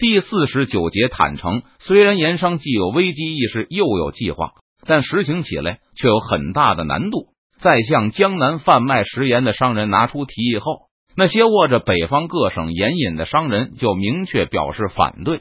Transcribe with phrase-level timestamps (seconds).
[0.00, 4.52] 第四十九节坦诚，虽然盐商既有危机意识，又有计划，
[4.86, 7.34] 但实行起来却有很大的难度。
[7.58, 15.40] 在向江南贩卖食盐的商人拿出提议后，那些握着北方各省盐引的商人就明确表示反对。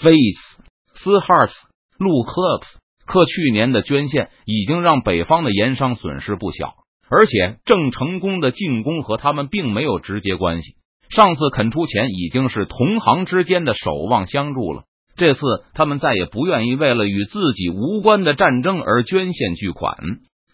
[0.00, 0.62] Face、
[0.94, 1.56] 斯 Hearts、
[1.98, 2.66] 路 Clubs
[3.06, 6.74] 克去年的捐献已经让北方的盐商损失不小，
[7.10, 10.76] 而且郑成功的进攻和他们并没有直接关系。
[11.08, 14.84] 上次肯出钱已经是同行之间的守望相助了，
[15.16, 15.40] 这次
[15.74, 19.96] 他们再也不愿意为了与自己无关的战争而捐献巨款。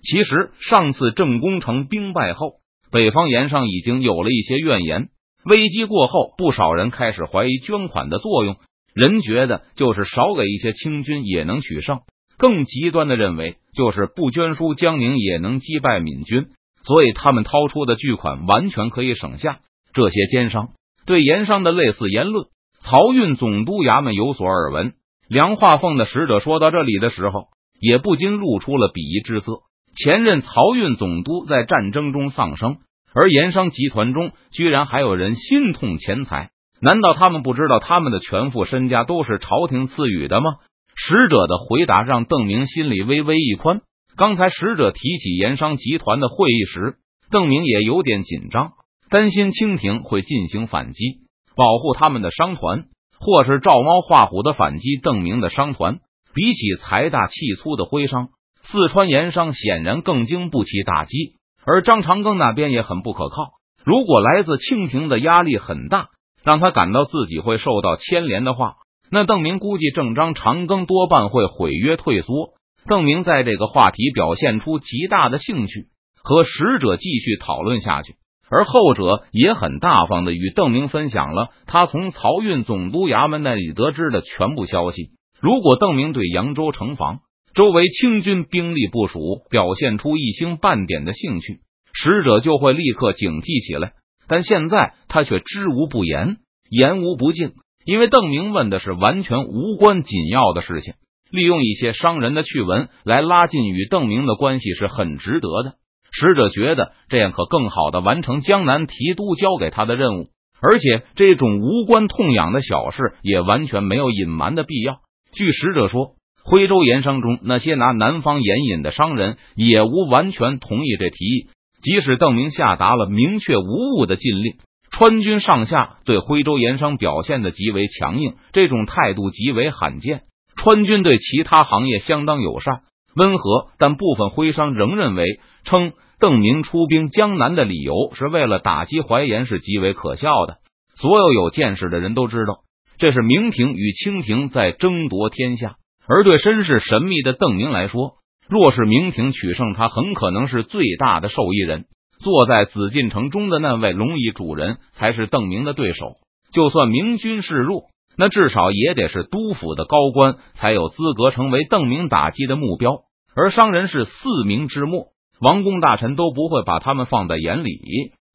[0.03, 2.55] 其实上次郑功成兵败后，
[2.91, 5.09] 北方盐商已经有了一些怨言。
[5.45, 8.57] 危机过后，不少人开始怀疑捐款的作用，
[8.95, 12.01] 人觉得就是少给一些清军也能取胜，
[12.37, 16.47] 更极端的认为就是不捐输江宁也能击败闽军，
[16.85, 19.61] 所以他们掏出的巨款完全可以省下。
[19.93, 20.71] 这些奸商
[21.07, 22.47] 对盐商的类似言论，
[22.83, 24.95] 漕运总督衙门有所耳闻。
[25.29, 27.49] 梁化凤的使者说到这里的时候，
[27.81, 29.63] 也不禁露出了鄙夷之色。
[29.95, 32.79] 前任漕运总督在战争中丧生，
[33.15, 40.57] 而盐商集团中居然还有人心痛钱财，难道他们不知道他们的全副身家都是朝廷赐予的吗？
[40.95, 43.81] 使者的回答让邓明心里微微一宽。
[44.17, 46.97] 刚才使者提起盐商集团的会议时，
[47.31, 48.73] 邓明也有点紧张。
[49.13, 51.19] 担心清廷会进行反击，
[51.55, 52.87] 保护他们的商团，
[53.21, 55.99] 或是照猫画虎的反击邓明的商团。
[56.33, 58.31] 比起财大气粗的徽商，
[58.63, 61.35] 四川盐商显然更经不起打击。
[61.63, 63.51] 而张长庚那边也很不可靠。
[63.85, 66.09] 如果来自清廷的压力很大，
[66.43, 68.77] 让他感到自己会受到牵连的话，
[69.11, 72.55] 那邓明估计郑张长庚多半会毁约退缩。
[72.87, 75.89] 邓明在这个话题表现出极大的兴趣，
[76.25, 78.15] 和使者继续讨论下去。
[78.53, 85.09] 而后者也很大方的与邓明分享了他从漕运总督衙门那里得知的全部消息。
[85.41, 87.21] 如果邓明对扬州城防
[87.55, 91.61] 周围清军兵力部署表现出一星半点的兴趣，
[91.95, 93.93] 使者就会立刻警惕起来。
[94.29, 96.37] 但现在他却知无不言，
[96.69, 97.53] 言无不尽，
[97.87, 100.93] 因为邓明问的是完全无关紧要的事情，
[101.31, 105.75] 利用一些商人的趣闻来拉近与邓明的关系是很值得的。
[106.23, 110.29] 使者觉得这样可更好的完成江南提督交给他的任务，
[110.61, 114.99] 而且这种无关痛痒的小事也完全没有隐瞒的必要。
[115.35, 116.13] 据使者说，
[116.45, 121.49] 徽州盐商中那些拿南方盐引的商人也无完全同意这提议。
[121.83, 124.53] 即使邓明下达了明确无误的禁令，
[124.93, 130.21] 川军上下对徽州盐商表现的极为强硬，这种态度极为罕见。
[130.55, 132.83] 川军对其他行业相当友善
[133.17, 135.25] 温和，但部分徽商仍认为
[135.65, 135.93] 称。
[136.23, 140.59] 邓明出兵江南的理由是为了打击淮盐，是极为可笑的。
[140.95, 142.61] 所有有见识的人都知道，
[142.97, 145.75] 这是明廷与清廷在争夺天下。
[146.07, 148.19] 而对身世神秘的邓明来说，
[148.49, 151.87] 若是明廷取胜，他很可能是最大的受益人。
[152.21, 156.13] 坐在紫禁城中的那位龙椅主人才是邓明的对手。
[156.53, 163.01] 就算明军示弱，那至少也得是督府的高官才有资格成为邓明打击的目标。
[163.35, 165.09] 而商人是四明之末。
[165.43, 167.81] 王公大臣都不会把他们放在眼里，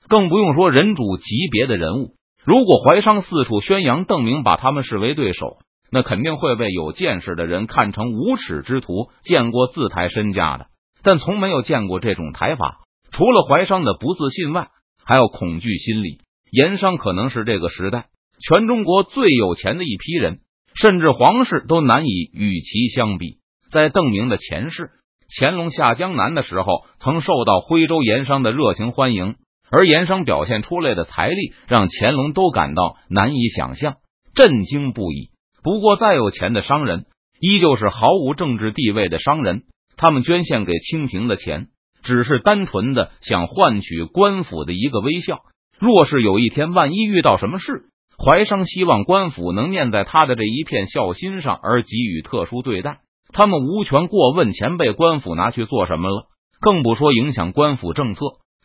[0.10, 2.16] 更不用说人主级别的人物。
[2.44, 5.60] 如果怀商四处宣扬邓明把他们视为对手，
[5.90, 9.08] 那肯定会被有见识的人看成无耻之徒。
[9.24, 10.68] 见过自抬身价的，
[11.02, 12.80] 但从没有见过这种抬法。
[13.10, 14.68] 除了怀商的不自信外，
[15.06, 16.20] 还有恐惧心理。
[16.52, 18.08] 盐商可能是这个时代
[18.42, 20.40] 全中国最有钱的一批人，
[20.76, 23.38] 甚至皇室都难以与其相比。
[23.72, 24.90] 在邓明的前世。
[25.30, 29.36] 乾隆下江南的时候，曾受到徽州盐商的热情欢迎，
[29.70, 33.96] 而盐商表现出来的财力，让乾隆都感到难以想象，
[34.34, 35.32] 震惊不已。
[35.64, 37.06] 不过，再有钱的商人，
[37.42, 39.64] 依旧是毫无政治地位的商人。
[39.98, 41.68] 他们捐献给清廷的钱，
[42.04, 45.40] 只是单纯的想换取官府的一个微笑。
[45.78, 53.00] 若是有一天，万一遇到什么事，怀商希望官府能念在他的这一片孝心上，而给予特殊对待。
[53.34, 56.28] 他们无权过问钱被官府拿去做什么了，
[56.62, 58.22] 更不说影响官府政策。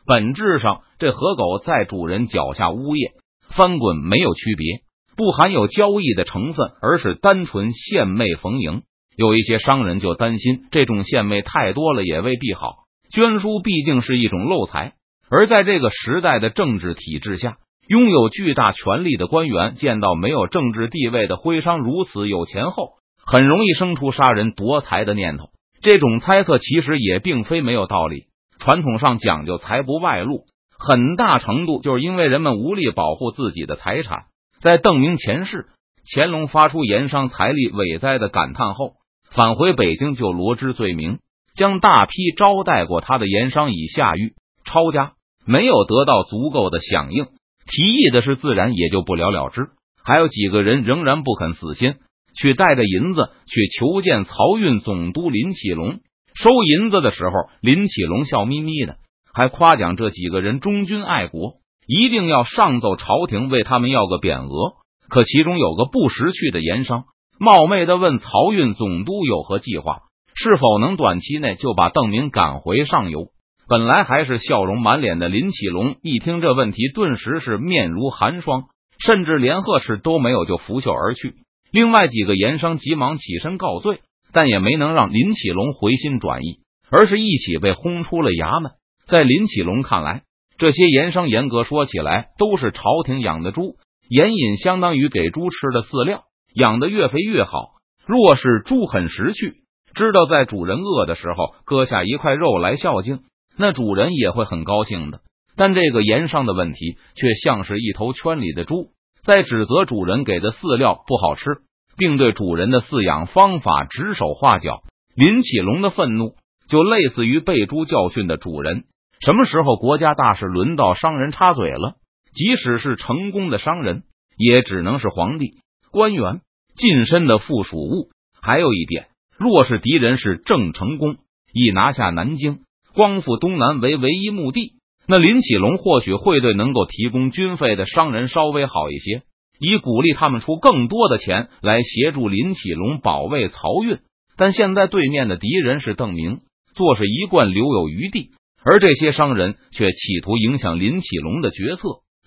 [0.06, 3.12] 本质上，这和狗在主人脚下呜咽
[3.54, 4.80] 翻滚没有区别，
[5.16, 8.82] 不含有交易的成分，而是单纯献媚逢迎。
[9.14, 12.76] 有一些商人就担心，这种献媚太多了也未必好。
[13.10, 14.94] 捐书毕竟是一种漏财，
[15.28, 22.94] 而在这个时代的政治体制下，拥有巨大权力的官员见到没有政治地位的徽商如此有钱后。
[23.32, 25.48] 很容易生出杀人夺财的念头。
[25.80, 28.26] 这种猜测其实也并非没有道理。
[28.58, 30.44] 传统上讲究财不外露，
[30.78, 34.24] 很大程度就是因为人们无力保护自己的财产。
[34.60, 35.68] 在邓明前世，
[36.14, 38.96] 乾隆发出盐商财力伟灾的感叹后，
[39.34, 41.18] 返回北京就罗织罪名，
[41.56, 44.34] 将大批招待过他的盐商以下狱
[44.66, 45.12] 抄家，
[45.46, 47.24] 没有得到足够的响应，
[47.66, 49.70] 提议的事自然也就不了了之。
[50.04, 51.94] 还有几个人仍然不肯死心，
[52.34, 56.00] 去带着银子去求见漕运总督林启龙。
[56.34, 58.96] 收银子的时候，林启龙笑眯眯的，
[59.34, 61.52] 还夸奖这几个人忠君爱国，
[61.86, 64.74] 一定要上奏朝廷为他们要个匾额。
[65.08, 67.04] 可其中有个不识趣的盐商，
[67.38, 69.98] 冒昧的问漕运总督有何计划，
[70.34, 73.26] 是否能短期内就把邓明赶回上游？
[73.68, 78.64] 本来还是笑容满脸的林启龙，一听这问题，顿时是面如寒霜，
[78.98, 81.34] 甚至连呵斥都没有，就拂袖而去。
[81.72, 84.00] 另外几个盐商急忙起身告罪。
[84.34, 86.60] 但也没能让林启龙回心转意，
[86.90, 88.72] 而是一起被轰出了衙门。
[89.04, 90.22] 在林启龙看来，
[90.56, 93.76] 这些盐商严格说起来都是朝廷养的猪，
[94.08, 96.22] 盐引相当于给猪吃的饲料，
[96.54, 97.72] 养的越肥越好。
[98.06, 99.56] 若是猪很识趣，
[99.94, 103.20] 知道在主人饿的时候割下一块肉来孝敬，
[103.58, 105.20] 那主人也会很高兴的。
[105.56, 108.92] 但这个盐商的问题却像是一头圈里的猪，
[109.22, 111.62] 在指责主人给的饲料不好吃。
[111.94, 114.82] 并对主人的饲养方法指手画脚，
[115.14, 116.36] 林启龙的愤怒
[116.68, 118.84] 就类似于被猪教训的主人。
[119.20, 121.96] 什么时候国家大事轮到商人插嘴了？
[122.32, 124.04] 即使是成功的商人，
[124.38, 125.58] 也只能是皇帝、
[125.90, 126.40] 官员、
[126.74, 128.08] 近身的附属物。
[128.40, 131.18] 还有一点，若是敌人是郑成功，
[131.52, 132.60] 以拿下南京、
[132.94, 134.76] 光复东南为唯一目的，
[135.12, 139.20] 那林启龙或许会对能够提供军费的商人稍微好一些。
[139.58, 143.98] 以鼓励他们出更多的钱来协助林启龙保卫漕运，
[144.38, 146.38] 但现在对面的敌人是邓明，
[146.74, 148.30] 做事一贯留有余地，
[148.64, 151.82] 而这些商人却企图影响林启龙的决策，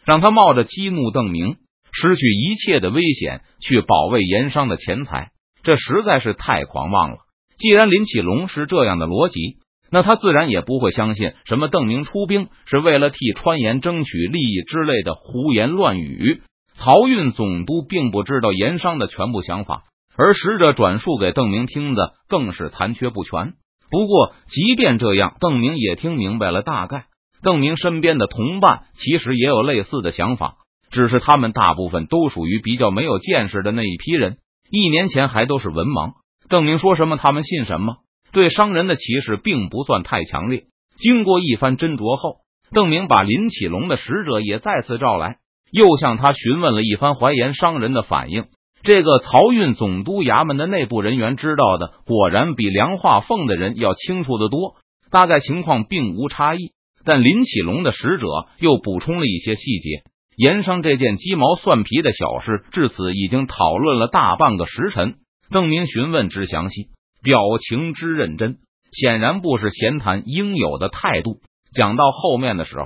[0.05, 1.55] 让他冒着激怒邓明、
[1.91, 5.31] 失去一切的危险去保卫盐商的钱财，
[5.63, 7.17] 这实在是太狂妄了。
[7.57, 9.57] 既然林启龙是这样的逻辑，
[9.95, 16.41] 那他自然也不会相信什么邓明出兵是为了替川盐争取利益之类的胡言乱语。
[16.77, 19.83] 漕运总督并不知道盐商的全部想法，
[20.17, 23.53] 而使者转述给邓明听的更是残缺不全。
[23.89, 27.05] 不过，即便这样，邓明也听明白了大概。
[27.41, 30.55] 邓明身边的同伴其实也有类似的想法，
[30.91, 34.39] 只是他们大部分都属于比较没有见识的那一批人，
[34.69, 36.15] 一年前还都是文盲。
[36.49, 37.99] 邓明说什么，他们信什么。
[38.35, 40.65] 对商人的歧视并不算太强烈。
[40.97, 42.39] 经过一番斟酌后，
[42.71, 45.37] 邓明把林启龙的使者也再次召来。
[45.71, 48.47] 又向他询问了一番怀盐商人的反应。
[48.83, 54.75] 这个漕运总督衙门的内部人员知道的，果然比梁化凤的人要清楚的多。
[55.09, 56.71] 大概情况并无差异，
[57.05, 58.27] 但林启龙的使者
[58.59, 60.03] 又补充了一些细节。
[60.35, 65.15] 盐商这件鸡毛蒜皮的小事，至此已经讨论了大半个时辰。
[65.49, 66.89] 邓明询问之详细，
[67.25, 68.59] 表情之认真，
[68.91, 71.39] 显然不是闲谈应有的态度。
[71.75, 72.85] 讲到后面的时候，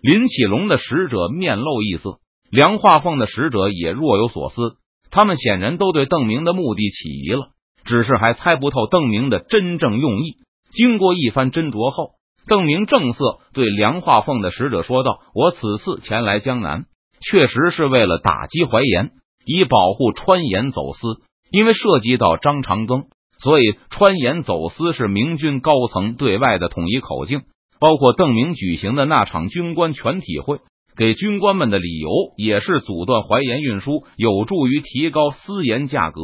[0.00, 2.20] 林启龙的使者面露异色。
[2.52, 4.76] 梁化凤的使者也若有所思，
[5.10, 7.48] 他们显然都对邓明的目的起疑了，
[7.84, 10.36] 只是还猜不透邓明的真正用意。
[10.70, 12.12] 经过一番斟酌后，
[12.46, 16.84] 邓明正色对梁化凤的使者说道：“我此次前来江南，
[17.20, 19.10] 确实是为了打击淮盐，
[19.44, 21.22] 以保护川盐走私。
[21.50, 23.06] 因为涉及到张长庚，
[23.42, 27.42] 所以川盐走私是明军高层对外的统一口径。
[27.80, 30.58] 包括邓明举行的那场军官全体会。”
[30.96, 36.20] 给军官们的理由也是阻断淮盐运输，有助于提高私盐价格。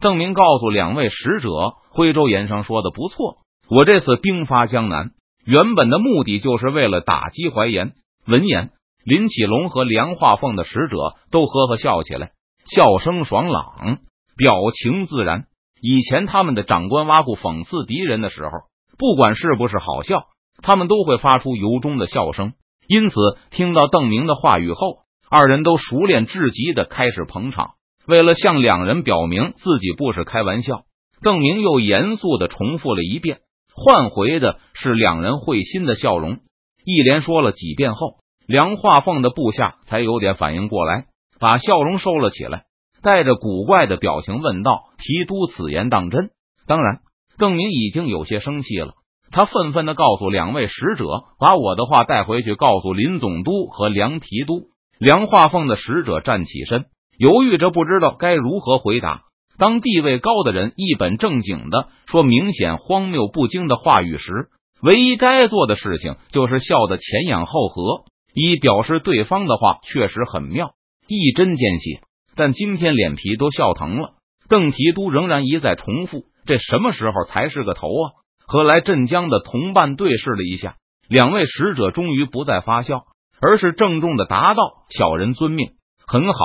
[0.00, 5.10] 邓明告诉两位使者，徽州盐商说的不错，我这次兵发江南，
[5.44, 7.92] 原本的目的就是为了打击淮盐。
[8.26, 8.70] 闻言，
[9.04, 12.30] 林启龙和梁化凤的使者都呵呵笑起来，
[12.64, 13.98] 笑声爽朗，
[14.38, 15.44] 表情自然。
[15.86, 18.50] 以前他们的长官挖苦讽刺敌人的时候，
[18.96, 20.28] 不管是不是好笑，
[20.62, 22.54] 他们都会发出由衷的笑声。
[22.88, 23.16] 因此，
[23.50, 27.72] 听到邓明的话语后，二人都熟练至极的开始捧场。
[28.06, 30.84] 为了向两人表明自己不是开玩笑，
[31.20, 33.40] 邓明又严肃的重复了一遍，
[33.74, 36.38] 换回的是两人会心的笑容。
[36.86, 41.04] 一连说了几遍后，梁化凤的部下才有点反应过来，
[41.38, 42.64] 把笑容收了起来，
[43.04, 46.30] 带着古怪的表情问道：“提督此言当真？”
[46.66, 47.00] 当然，
[47.38, 48.94] 邓明已经有些生气了。
[49.30, 51.06] 他愤愤的告诉两位使者
[51.38, 54.68] ：“把我的话带回去，告诉林总督和梁提督。”
[54.98, 56.86] 梁化凤的使者站起身，
[57.18, 59.22] 犹豫着不知道该如何回答。
[59.58, 64.48] 当地位高的人一本正经的说明显荒谬不经的话语时，
[64.82, 70.70] 唯一该做的事情就是笑得前仰后合，以表示对方的话确实很妙，
[71.08, 72.00] 一针见血。
[72.36, 74.14] 但今天脸皮都笑疼了。
[74.48, 78.04] 邓提督仍然一再重复：“这什么时候才是个头啊？”
[78.46, 80.76] 和来镇江的同伴对视了一下，
[81.08, 83.04] 两位使者终于不再发笑，
[83.40, 85.70] 而是郑重的答道：“小人遵命。”
[86.06, 86.38] 很好，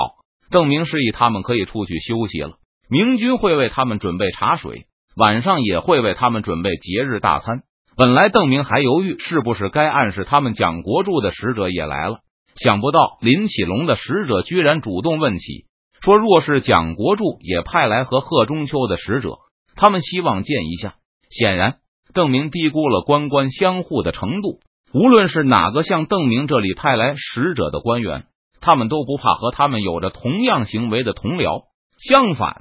[0.50, 2.52] 邓明示意他们可以出去休息了。
[2.88, 7.62] 明军会为他们准备茶水，晚上也会为他们准备节日大餐。
[7.96, 12.20] 本来邓明还犹豫是不是该暗示他们蒋国柱的使者也来了，
[12.56, 15.66] 想不到林启龙的使者居然主动问起，
[16.02, 19.38] 说若是蒋国柱也派来和贺中秋的使者，
[19.76, 20.94] 他们希望见一下。
[21.30, 21.78] 显然。
[22.12, 24.58] 邓明低估了官官相护的程度。
[24.92, 28.24] 无论是哪个向邓明这里派来使者的官员，
[28.60, 31.66] 他们都不怕和他们有着同样行为的同僚。
[31.98, 32.56] 相反，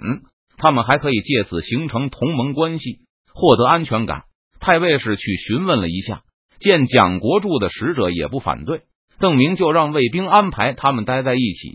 [0.57, 2.99] 他们还可以借此形成同盟关系，
[3.33, 4.25] 获得安全感。
[4.59, 6.21] 派卫士去询问了一下，
[6.59, 8.81] 见蒋国柱的使者也不反对，
[9.19, 11.71] 邓明就让卫兵安排他们待在一起，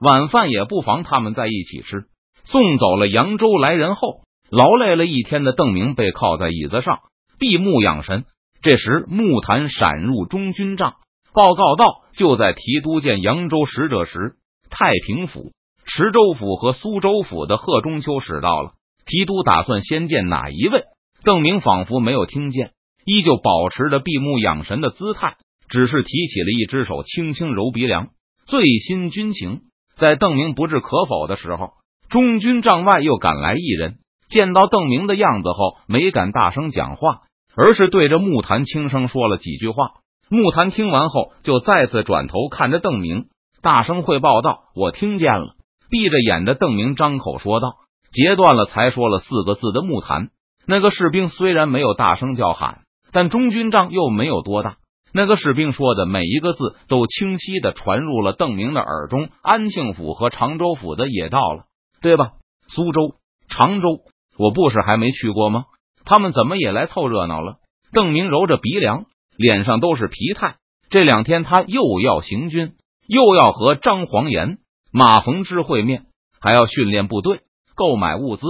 [0.00, 2.06] 晚饭也不妨他们在一起吃。
[2.44, 7.00] 送走了扬州来人后，劳累了一天的邓明被靠在椅子上。
[7.38, 8.24] 闭目养神。
[8.62, 10.94] 这时，木坛闪入中军帐，
[11.32, 14.36] 报告道：“就在提督见扬州使者时，
[14.68, 15.52] 太平府、
[15.86, 18.72] 池州府和苏州府的贺中秋使到了。
[19.06, 20.84] 提督打算先见哪一位？”
[21.24, 22.72] 邓明仿佛没有听见，
[23.04, 25.36] 依旧保持着闭目养神的姿态，
[25.68, 28.08] 只是提起了一只手，轻轻揉鼻梁。
[28.46, 29.60] 最新军情，
[30.00, 31.74] 在邓明不置可否的时候，
[32.08, 33.98] 中军帐外又赶来一人，
[34.30, 37.20] 见到邓明的样子后，没敢大声讲话。
[37.56, 39.90] 而是对着木坛轻声说了几句话。
[40.30, 43.26] 木坛听完后，就再次转头看着邓明，
[43.60, 45.56] 大声汇报道：“我听见了。”
[45.90, 47.72] 闭着眼的邓明张口说道
[48.14, 50.28] ：“截断了才说了四个字的木坛。”
[50.64, 54.76] 那个士兵虽然没有大声叫喊，但中军帐又没有多大。
[55.12, 59.28] 那个士兵说的每一个字都清晰的传入了邓明的耳中。
[59.42, 61.64] 安庆府和常州府的也到了，
[62.00, 62.32] 对吧？
[62.68, 63.16] 苏州、
[63.48, 64.00] 常州，
[64.38, 65.64] 我不是还没去过吗？
[66.04, 67.56] 他们怎么也来凑热闹了？
[67.92, 70.56] 邓明揉着鼻梁，脸上都是疲态。
[70.90, 72.74] 这两天他又要行军，
[73.06, 74.58] 又要和张黄岩、
[74.92, 76.06] 马逢之会面，
[76.40, 77.40] 还要训练部队、
[77.74, 78.46] 购买物资。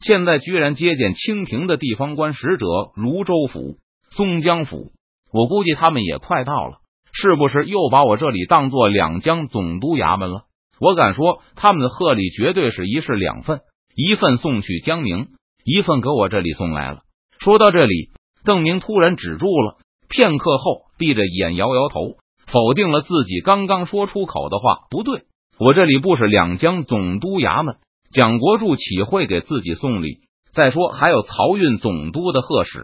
[0.00, 3.76] 现在居然接见清廷的地方官使者，泸州府、
[4.10, 4.92] 松江府。
[5.32, 6.78] 我估计他们也快到了，
[7.12, 10.44] 是不是又把我这里当做两江总督衙门了？
[10.80, 13.60] 我敢说，他们的贺礼绝对是一式两份，
[13.94, 15.28] 一份送去江宁。
[15.62, 17.00] 一份给我这里送来了。
[17.38, 18.10] 说到这里，
[18.44, 19.76] 邓明突然止住了，
[20.08, 24.86] 片刻后闭着眼摇摇头，否定了自己刚刚说出口的话。
[24.88, 25.24] 不对，
[25.58, 27.76] 我这里不是两江总督衙门，
[28.10, 30.20] 蒋国柱岂会给自己送礼？
[30.54, 32.80] 再说还有漕运总督的贺使，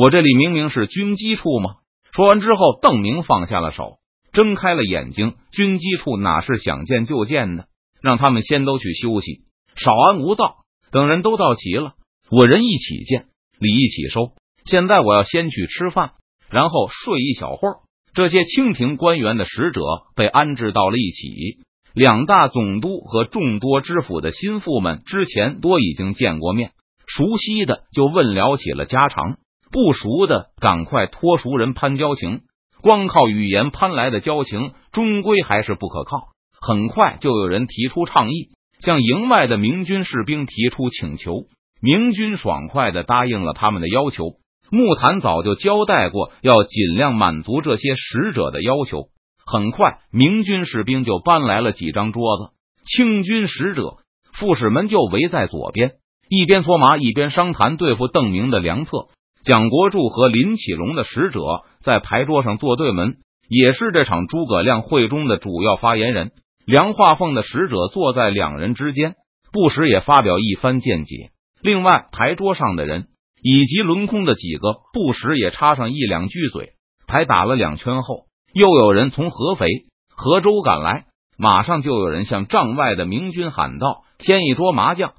[0.00, 1.78] 我这里明明是军机处吗？
[2.12, 3.98] 说完之后，邓明放下了手，
[4.30, 5.34] 睁开了眼睛。
[5.50, 7.66] 军机处哪是想见就见的？
[8.00, 9.40] 让他们先都去休息，
[9.74, 10.58] 少安勿躁。
[10.92, 11.94] 等人都到齐了。
[12.30, 13.26] 我人一起见，
[13.58, 14.34] 礼一起收。
[14.66, 16.12] 现在我要先去吃饭，
[16.48, 17.78] 然后睡一小会儿。
[18.14, 19.80] 这些清廷官员的使者
[20.14, 21.58] 被安置到了一起，
[21.92, 26.70] 两大总督和众多知府的心腹们之前都已经见过面，
[27.08, 29.38] 熟悉的就问聊起了家常，
[29.70, 32.40] 不熟的赶快托熟人攀交情。
[32.80, 36.28] 光靠语言攀来的交情，终归还是不可靠。
[36.60, 41.46] 很快就有人提出倡议，向营外的明军士兵提出请求。
[41.80, 44.34] 明军爽快的答应了他们的要求。
[44.70, 49.06] 木坛早就交代过，要尽量满足这些使者的要求。
[49.46, 52.52] 很快，明军士兵就搬来了几张桌子，
[52.84, 53.96] 清军使者、
[54.34, 55.92] 副使们就围在左边，
[56.28, 59.06] 一边搓麻，一边商谈对付邓明的良策。
[59.44, 61.40] 蒋国柱和林启龙的使者
[61.80, 63.16] 在牌桌上坐对门，
[63.48, 66.32] 也是这场诸葛亮会中的主要发言人。
[66.66, 69.14] 梁化凤的使者坐在两人之间，
[69.52, 71.30] 不时也发表一番见解。
[71.62, 73.06] 另外，牌桌上的人
[73.42, 76.74] 以及轮空的几个，不时也插上一两句嘴。
[77.06, 79.66] 牌打了两圈后，又有人从合肥、
[80.14, 81.06] 河州赶来，
[81.38, 85.14] 马上就有人向帐外的明军喊道：“添一桌麻将，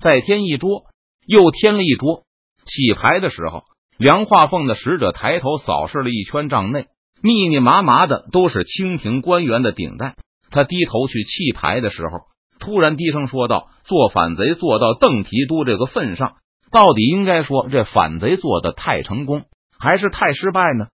[0.00, 0.84] 再添一桌，
[1.26, 2.22] 又添了一桌。”
[2.66, 3.62] 起牌的时候，
[3.96, 6.86] 梁化凤的使者抬头扫视了一圈帐内，
[7.22, 10.16] 密密麻麻的都是清廷官员的顶戴。
[10.50, 12.20] 他低头去弃牌的时候。
[12.58, 16.36] 突然低声说道：“做反贼做到邓提督这个份上，
[16.72, 19.44] 到底应该说这反贼做的太成功，
[19.78, 20.86] 还是太失败呢？”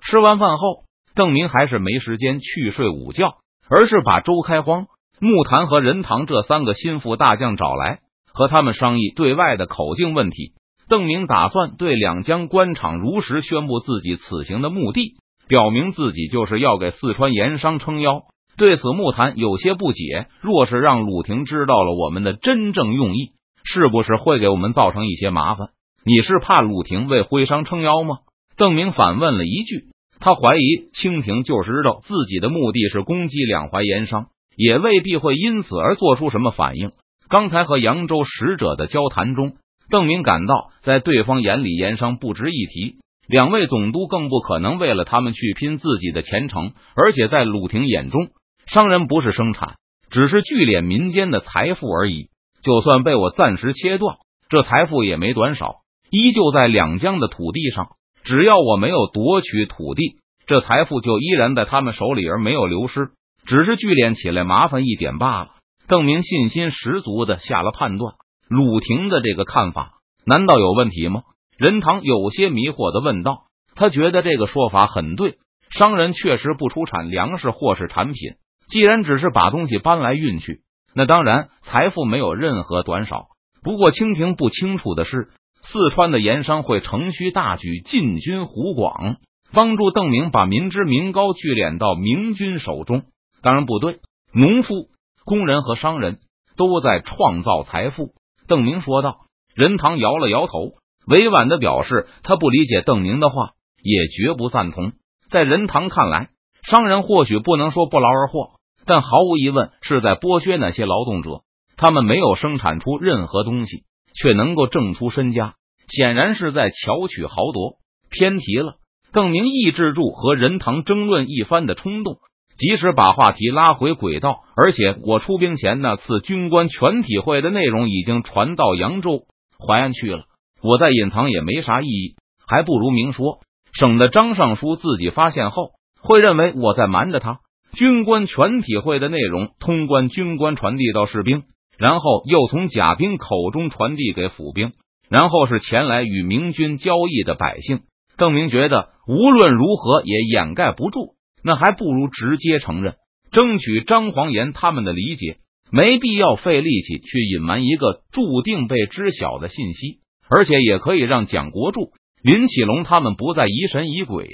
[0.00, 0.84] 吃完饭后，
[1.16, 3.34] 邓明还是没时间去睡午觉，
[3.68, 4.86] 而是把周开荒、
[5.18, 7.98] 木坛和任堂这三个心腹大将找来，
[8.32, 10.52] 和他们商议对外的口径问题。
[10.90, 15.14] 邓明打算对两江官场如实宣布自己此行的目的，
[15.46, 18.22] 表明自己就是要给四川盐商撑腰。
[18.56, 20.26] 对此，木檀有些不解。
[20.40, 23.30] 若是让鲁廷知道了我们的真正用意，
[23.62, 25.68] 是不是会给我们造成一些麻烦？
[26.04, 28.16] 你是怕鲁廷为徽商撑腰吗？
[28.56, 29.84] 邓明反问了一句。
[30.18, 36.90] 他怀疑清廷就知道自己的目的是攻击两淮盐商，也未必会因此而做出什么反应。
[37.28, 39.52] 刚才和扬州使者的交谈中，
[39.90, 42.96] 邓明感到，在对方眼里，盐商不值一提。
[43.28, 48.28] 两位总督更不可能为了他们去拼自己的前程，而且在鲁廷眼中，
[48.66, 49.74] 商人不是生产，
[50.10, 52.28] 只是聚敛民间的财富而已。
[52.62, 54.16] 就算被我暂时切断，
[54.48, 55.76] 这财富也没短少，
[56.10, 57.88] 依旧在两江的土地上。
[58.22, 60.16] 只要我没有夺取土地，
[60.46, 63.10] 这财富就依然在他们手里，而没有流失，
[63.46, 65.50] 只是聚敛起来麻烦一点罢了。
[65.88, 68.14] 邓明信心十足的下了判断，
[68.50, 71.22] 鲁廷的这个看法难道有问题吗？
[71.56, 73.44] 任堂有些迷惑的问道
[73.76, 75.38] ：“他觉得这个说法很对，
[75.70, 78.32] 商人确实不出产粮食或是产品，
[78.68, 83.28] 既然只是把东西搬来运去，那当然财富没有任何短少。
[83.62, 85.28] 不过清廷不清楚的是，
[85.62, 89.18] 四川的盐商会乘虚大举进军湖广，
[89.52, 93.04] 帮助邓明把民脂民膏聚敛到明军手中。
[93.42, 94.00] 当然不对，
[94.34, 94.88] 农夫、
[95.24, 96.18] 工人和商人
[96.56, 98.12] 都在创造财富。”
[98.50, 99.20] 邓明说道。
[99.54, 100.72] 任堂摇了摇头。
[101.06, 103.52] 委婉的表示，他不理解邓明的话，
[103.82, 104.92] 也绝不赞同。
[105.30, 106.30] 在任堂看来，
[106.62, 108.50] 商人或许不能说不劳而获，
[108.84, 111.42] 但毫无疑问是在剥削那些劳动者。
[111.76, 115.54] 他们没有生产出任何东西，却能够挣出身家，
[115.88, 117.76] 显然是在巧取豪夺。
[118.10, 118.74] 偏题了。
[119.12, 122.18] 邓明抑制住和任堂争论一番的冲动，
[122.60, 124.42] 及时把话题拉回轨道。
[124.54, 129.22] 而且，我出兵前那次军官全体会的内容已经传到扬州
[129.66, 130.24] 淮安去了。
[130.62, 133.40] 我再隐藏也没啥意义，还不如明说，
[133.72, 135.70] 省得张尚书自己发现后
[136.02, 137.38] 会认为我在瞒着他。
[137.72, 141.44] 军官全体会的内容，通关军官传递到士兵，
[141.78, 144.72] 然后又从甲兵口中传递给府兵，
[145.08, 147.80] 然后是前来与明军交易的百姓。
[148.18, 152.94] 邓明觉得无论如何也掩盖不住，那还不如直接承认，
[153.32, 155.36] 争取张黄岩他们的理解，
[155.70, 160.00] 没必要费力气去隐瞒一个注定被知晓的信息。
[160.32, 161.90] 而且也可以让蒋国柱、
[162.22, 164.28] 林启龙他们不再疑神疑鬼。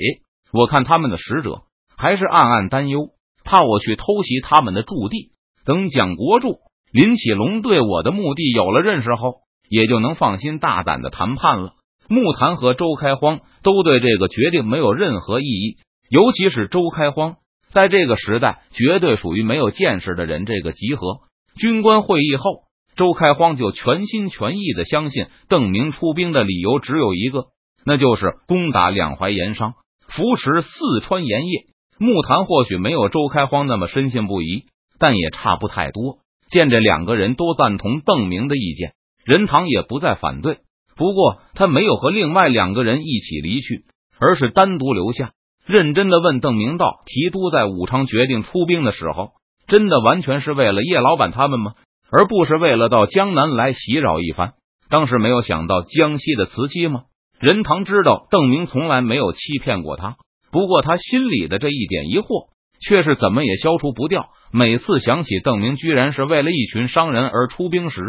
[0.52, 1.62] 我看他们的使者
[1.96, 3.08] 还是暗暗担忧，
[3.44, 5.30] 怕我去偷袭他们的驻地。
[5.64, 6.58] 等蒋国柱、
[6.92, 9.36] 林启龙对我的目的有了认识后，
[9.70, 11.72] 也就能放心大胆的谈判了。
[12.08, 15.76] 木坛和周开荒都对这个决定没有任何异议，
[16.08, 17.36] 尤其是周开荒，
[17.70, 20.44] 在这个时代绝对属于没有见识的人。
[20.46, 21.20] 这个集合
[21.58, 22.66] 军官会议后。
[22.96, 27.44] 周开荒就全心全意的相信邓明出兵的理由只有一个，
[27.84, 29.74] 那就是攻打两淮盐商，
[30.08, 31.66] 扶持四川盐业。
[31.98, 34.64] 木坛或许没有周开荒那么深信不疑，
[34.98, 36.20] 但也差不太多。
[36.48, 38.94] 见这两个人都赞同邓明的意见，
[39.26, 40.60] 任堂也不再反对。
[40.96, 43.84] 不过他没有和另外两个人一起离去，
[44.18, 45.32] 而是单独留下，
[45.66, 49.32] 认真的问邓明道：“提督在武昌决定出兵的时候，
[49.66, 51.74] 真的完全是为了叶老板他们吗？”
[52.08, 54.52] 而不是为了到江南来袭扰一番，
[54.88, 57.02] 当时没有想到江西的瓷器吗？
[57.40, 60.16] 任堂知道邓明从来没有欺骗过他，
[60.52, 62.50] 不过他心里的这一点疑惑
[62.80, 64.28] 却是怎么也消除不掉。
[64.52, 68.00] 每次想起邓明居然是为了一群商人而出兵时，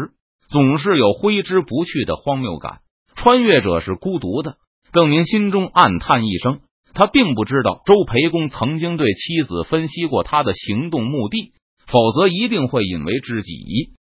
[0.48, 2.78] 总是有挥之不去的荒谬感。
[3.16, 4.58] 穿越者是孤独的，
[4.92, 6.60] 邓明心中暗叹一声。
[6.98, 11.52] 他并不知道周培公曾经对妻子分析过他的行动目的。
[11.88, 13.97] 否则一定会引为知己。